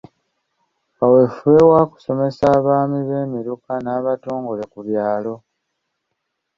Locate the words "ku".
4.71-4.79